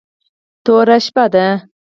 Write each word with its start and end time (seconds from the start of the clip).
توره 0.63 0.97
شپه 1.05 1.25
ده. 1.33 1.45